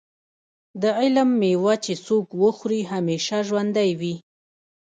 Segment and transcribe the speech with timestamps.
[0.81, 4.15] د علم مېوه چې څوک وخوري همیشه ژوندی وي.